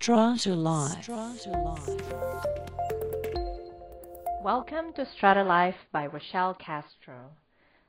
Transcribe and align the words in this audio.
Strata 0.00 0.54
Life. 0.54 1.08
Welcome 4.44 4.92
to 4.94 5.04
Strata 5.04 5.42
Life 5.42 5.74
by 5.90 6.06
Rochelle 6.06 6.54
Castro, 6.54 7.32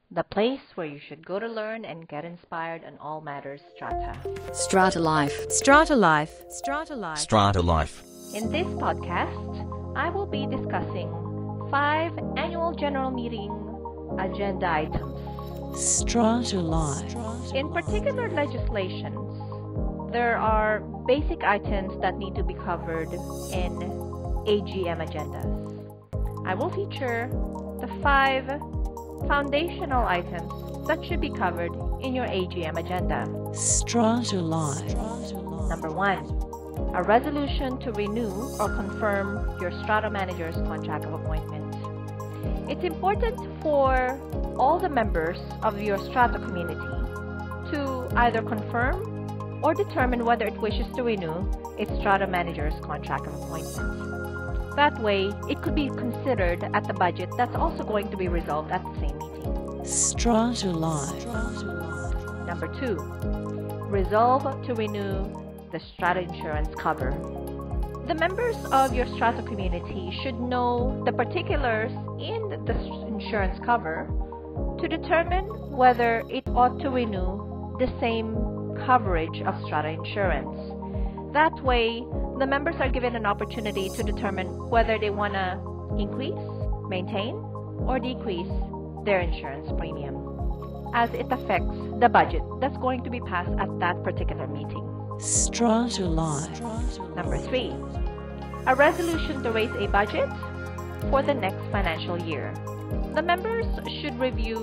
the 0.10 0.24
place 0.24 0.60
where 0.74 0.88
you 0.88 1.00
should 1.00 1.24
go 1.24 1.38
to 1.38 1.48
learn 1.48 1.86
and 1.86 2.08
get 2.08 2.26
inspired 2.26 2.84
on 2.84 2.98
all 2.98 3.22
matters 3.22 3.62
strata. 3.76 4.18
Strata 4.54 5.00
Life. 5.00 5.52
Strata 5.52 5.96
Life. 5.96 6.34
Strata 6.50 6.96
Life. 6.96 7.20
Strata 7.20 7.62
Life. 7.62 8.02
In 8.34 8.52
this 8.52 8.68
podcast, 8.68 9.96
I 9.96 10.10
will 10.10 10.26
be 10.26 10.48
discussing 10.48 11.12
five 11.70 12.12
annual 12.38 12.74
general 12.74 13.12
meeting 13.12 13.52
agenda 14.20 14.68
items. 14.68 15.80
Strata 15.80 16.60
Life. 16.60 17.54
In 17.54 17.72
particular 17.72 18.30
legislations, 18.32 19.29
there 20.12 20.38
are 20.38 20.80
basic 21.06 21.44
items 21.44 22.00
that 22.02 22.18
need 22.18 22.36
to 22.36 22.44
be 22.44 22.54
covered 22.54 23.12
in 23.54 23.72
AGM 24.48 25.06
agendas. 25.06 26.48
I 26.48 26.56
will 26.56 26.70
feature 26.70 27.30
the 27.80 27.88
five 28.02 28.46
foundational 29.28 30.08
items 30.08 30.88
that 30.88 31.06
should 31.06 31.22
be 31.22 31.30
covered 31.30 31.72
in 32.02 32.16
your 32.16 32.26
AGM 32.26 32.80
agenda. 32.80 33.28
Strata 33.54 34.40
Life. 34.40 34.96
Number 35.70 35.92
one, 35.92 36.26
a 36.96 37.04
resolution 37.04 37.78
to 37.82 37.92
renew 37.92 38.32
or 38.60 38.70
confirm 38.70 39.60
your 39.62 39.72
strata 39.84 40.10
manager's 40.10 40.56
contract 40.56 41.06
of 41.06 41.14
appointment. 41.14 41.76
It's 42.68 42.84
important 42.84 43.38
for 43.62 44.20
all 44.58 44.80
the 44.80 44.90
members 44.90 45.38
of 45.62 45.80
your 45.80 46.00
strata 46.00 46.40
community 46.40 46.80
to 47.72 48.10
either 48.16 48.42
confirm 48.42 49.09
or 49.62 49.74
determine 49.74 50.26
whether 50.26 50.46
it 50.46 50.60
wishes 50.60 50.86
to 50.96 51.04
renew 51.04 51.52
its 51.78 51.92
strata 52.00 52.28
manager's 52.28 52.74
contract 52.82 53.28
of 53.28 53.34
appointment. 53.34 54.76
That 54.76 55.00
way, 55.02 55.32
it 55.50 55.62
could 55.62 55.76
be 55.76 55.90
considered 55.90 56.64
at 56.74 56.88
the 56.88 56.94
budget 56.94 57.30
that's 57.36 57.56
also 57.56 57.84
going 57.84 58.10
to 58.12 58.18
be 58.18 58.28
resolved 58.28 58.72
at 58.72 58.84
the 58.84 58.94
same 59.00 59.18
meeting. 59.18 59.86
Strata 59.86 60.72
Life. 60.72 61.26
Number 62.46 62.68
two, 62.80 62.96
resolve 63.90 64.44
to 64.66 64.74
renew 64.76 65.28
the 65.72 65.80
strata 65.94 66.22
insurance 66.22 66.70
cover. 66.80 67.12
The 68.08 68.16
members 68.16 68.56
of 68.72 68.94
your 68.94 69.06
strata 69.16 69.44
community 69.44 70.18
should 70.24 70.40
know 70.40 71.04
the 71.06 71.12
particulars 71.12 71.92
in 72.20 72.50
the 72.66 73.08
insurance 73.08 73.60
cover 73.66 74.08
to 74.80 74.88
determine 74.88 75.46
whether 75.72 76.24
it 76.30 76.44
ought 76.48 76.80
to 76.80 76.90
renew 76.90 77.78
the 77.78 77.92
same 78.00 78.34
coverage 78.86 79.42
of 79.42 79.56
strata 79.66 79.90
insurance. 79.90 80.58
That 81.34 81.54
way, 81.64 82.04
the 82.40 82.48
members 82.48 82.76
are 82.80 82.90
given 82.90 83.16
an 83.16 83.26
opportunity 83.26 83.90
to 83.90 84.04
determine 84.04 84.48
whether 84.70 84.98
they 84.98 85.10
want 85.10 85.34
to 85.34 85.60
increase, 86.00 86.34
maintain, 86.90 87.36
or 87.88 88.00
decrease 88.00 88.50
their 89.06 89.20
insurance 89.20 89.70
premium 89.78 90.26
as 90.94 91.14
it 91.14 91.32
affects 91.32 91.78
the 92.00 92.10
budget 92.10 92.42
that's 92.60 92.78
going 92.78 93.04
to 93.04 93.10
be 93.10 93.20
passed 93.22 93.52
at 93.60 93.80
that 93.80 94.04
particular 94.04 94.48
meeting. 94.48 94.86
Strata 95.20 96.06
Life. 96.06 96.62
Number 97.16 97.38
three, 97.38 97.76
a 98.66 98.76
resolution 98.76 99.44
to 99.44 99.52
raise 99.52 99.72
a 99.78 99.88
budget 99.88 100.30
for 101.10 101.22
the 101.22 101.34
next 101.34 101.62
financial 101.72 102.18
year. 102.22 102.54
The 103.14 103.22
members 103.22 103.66
should 104.02 104.20
review 104.20 104.58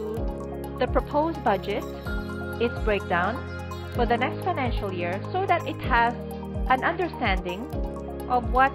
the 0.78 0.86
proposed 0.88 1.42
budget, 1.44 1.84
its 2.60 2.78
breakdown 2.84 3.36
for 3.96 4.04
the 4.04 4.16
next 4.16 4.44
financial 4.44 4.92
year 4.92 5.18
so 5.32 5.46
that 5.46 5.66
it 5.66 5.80
has 5.80 6.14
an 6.68 6.84
understanding 6.84 7.66
of 8.28 8.52
what 8.52 8.70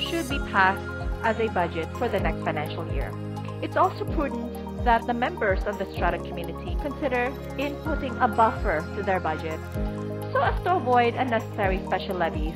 should 0.00 0.28
be 0.28 0.38
passed 0.50 0.82
as 1.22 1.38
a 1.38 1.48
budget 1.48 1.86
for 1.98 2.08
the 2.08 2.18
next 2.18 2.42
financial 2.42 2.90
year. 2.92 3.12
It's 3.62 3.76
also 3.76 4.04
prudent 4.04 4.84
that 4.84 5.06
the 5.06 5.14
members 5.14 5.62
of 5.64 5.78
the 5.78 5.86
strata 5.92 6.18
community 6.18 6.76
consider 6.82 7.30
inputting 7.58 8.16
a 8.22 8.28
buffer 8.28 8.84
to 8.96 9.02
their 9.02 9.20
budget 9.20 9.60
so 10.32 10.40
as 10.40 10.60
to 10.64 10.76
avoid 10.76 11.14
unnecessary 11.14 11.80
special 11.86 12.16
levies 12.16 12.54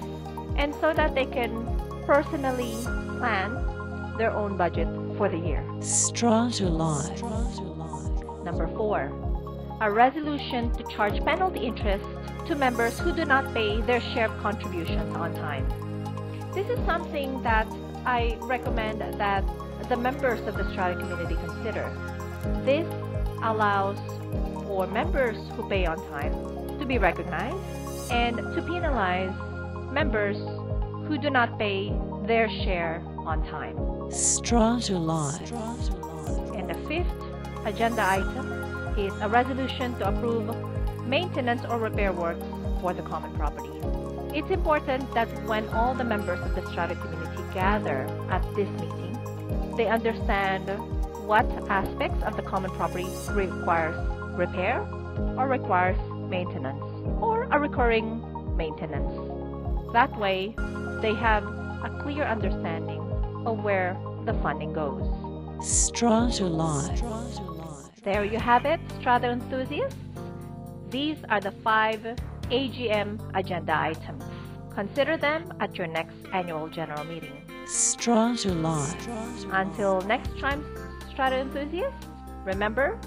and 0.56 0.75
so 0.80 0.92
that 0.92 1.14
they 1.14 1.26
can 1.26 1.66
personally 2.04 2.75
plan 3.19 3.52
their 4.19 4.32
own 4.32 4.56
budget 4.56 4.88
for 5.16 5.28
the 5.28 5.38
year. 5.38 5.64
Strata 5.80 6.69
Life. 6.69 7.22
Number 8.44 8.66
four, 8.76 9.12
a 9.80 9.90
resolution 9.90 10.72
to 10.72 10.82
charge 10.84 11.24
penalty 11.24 11.60
interest 11.60 12.04
to 12.46 12.56
members 12.56 12.98
who 12.98 13.12
do 13.12 13.24
not 13.24 13.52
pay 13.54 13.80
their 13.82 14.00
share 14.00 14.26
of 14.26 14.36
contributions 14.40 15.14
on 15.16 15.32
time. 15.34 15.66
This 16.52 16.68
is 16.68 16.84
something 16.84 17.42
that 17.42 17.66
I 18.04 18.36
recommend 18.40 19.00
that 19.00 19.44
the 19.88 19.96
members 19.96 20.40
of 20.48 20.56
the 20.56 20.68
strata 20.72 20.98
community 20.98 21.36
consider. 21.36 21.92
This 22.64 22.86
allows 23.42 23.98
for 24.66 24.86
members 24.88 25.36
who 25.54 25.68
pay 25.68 25.86
on 25.86 25.96
time 26.10 26.32
to 26.78 26.84
be 26.84 26.98
recognized 26.98 27.56
and 28.10 28.36
to 28.36 28.62
penalize 28.62 29.32
members 29.92 30.36
who 31.06 31.18
do 31.18 31.30
not 31.30 31.58
pay 31.58 31.92
their 32.24 32.48
share 32.48 33.02
on 33.18 33.46
time. 33.46 33.76
Strata 34.10 34.98
Life. 34.98 35.52
And 36.54 36.68
the 36.68 36.74
fifth 36.88 37.06
agenda 37.64 38.02
item 38.02 38.57
is 38.98 39.12
a 39.20 39.28
resolution 39.28 39.97
to 39.98 40.09
approve 40.09 40.54
maintenance 41.06 41.64
or 41.64 41.78
repair 41.78 42.12
works 42.12 42.44
for 42.81 42.92
the 42.92 43.03
common 43.03 43.32
property. 43.36 43.70
It's 44.36 44.50
important 44.50 45.14
that 45.14 45.28
when 45.47 45.69
all 45.69 45.94
the 45.94 46.04
members 46.04 46.41
of 46.41 46.54
the 46.54 46.69
strata 46.70 46.97
community 46.97 47.42
gather 47.54 48.06
at 48.28 48.42
this 48.56 48.69
meeting, 48.81 49.16
they 49.76 49.87
understand 49.87 50.69
what 51.26 51.47
aspects 51.70 52.22
of 52.25 52.37
the 52.37 52.42
common 52.42 52.70
property 52.72 53.08
requires 53.31 53.97
repair 54.37 54.81
or 55.37 55.47
requires 55.47 55.98
maintenance 56.28 56.82
or 57.20 57.44
a 57.53 57.58
recurring 57.58 58.22
maintenance. 58.56 59.12
That 59.92 60.19
way, 60.19 60.54
they 61.00 61.14
have 61.14 61.44
a 61.44 62.00
clear 62.03 62.25
understanding 62.25 63.00
of 63.47 63.62
where 63.62 63.97
the 64.26 64.34
funding 64.34 64.72
goes. 64.72 65.06
Strata 65.66 66.44
Life. 66.47 67.47
There 68.03 68.25
you 68.25 68.38
have 68.38 68.64
it, 68.64 68.81
Strata 69.00 69.28
enthusiasts. 69.28 69.97
These 70.91 71.19
are 71.28 71.41
the 71.41 71.50
five 71.50 72.00
AGM 72.44 73.19
agenda 73.34 73.76
items. 73.76 74.22
Consider 74.75 75.16
them 75.16 75.53
at 75.60 75.76
your 75.76 75.88
next 75.88 76.14
annual 76.32 76.69
general 76.69 77.04
meeting. 77.04 77.42
Strata 77.66 78.53
Life. 78.53 79.08
Until 79.50 80.00
next 80.03 80.38
time, 80.38 80.64
Strata 81.10 81.37
enthusiasts, 81.37 82.06
remember, 82.44 82.98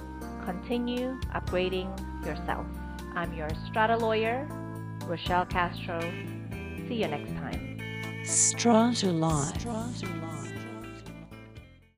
continue 0.45 1.17
upgrading 1.33 1.89
yourself. 2.25 2.65
I'm 3.15 3.33
your 3.33 3.49
Strata 3.67 3.97
lawyer, 3.97 4.47
Rochelle 5.05 5.45
Castro. 5.45 5.99
See 6.87 7.01
you 7.01 7.07
next 7.07 7.31
time. 7.35 7.79
Strata 8.25 9.11
Life. 9.11 9.65